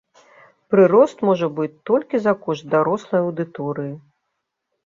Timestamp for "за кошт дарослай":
2.23-3.19